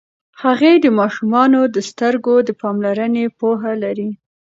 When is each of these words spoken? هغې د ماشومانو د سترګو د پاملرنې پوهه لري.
هغې 0.43 0.73
د 0.83 0.85
ماشومانو 0.99 1.61
د 1.75 1.77
سترګو 1.89 2.35
د 2.47 2.49
پاملرنې 2.61 3.25
پوهه 3.39 3.71
لري. 3.83 4.09